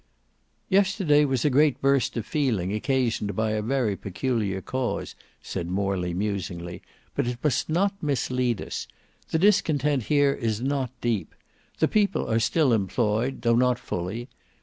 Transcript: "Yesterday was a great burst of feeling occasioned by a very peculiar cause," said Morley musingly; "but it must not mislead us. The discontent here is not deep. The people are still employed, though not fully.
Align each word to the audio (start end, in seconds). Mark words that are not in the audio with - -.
"Yesterday 0.67 1.25
was 1.25 1.45
a 1.45 1.51
great 1.51 1.79
burst 1.79 2.17
of 2.17 2.25
feeling 2.25 2.73
occasioned 2.73 3.35
by 3.35 3.51
a 3.51 3.61
very 3.61 3.95
peculiar 3.95 4.59
cause," 4.59 5.13
said 5.43 5.67
Morley 5.67 6.11
musingly; 6.11 6.81
"but 7.13 7.27
it 7.27 7.37
must 7.43 7.69
not 7.69 7.93
mislead 8.01 8.63
us. 8.63 8.87
The 9.29 9.37
discontent 9.37 10.05
here 10.05 10.33
is 10.33 10.59
not 10.59 10.89
deep. 11.01 11.35
The 11.77 11.87
people 11.87 12.27
are 12.31 12.39
still 12.39 12.73
employed, 12.73 13.43
though 13.43 13.55
not 13.55 13.77
fully. 13.77 14.27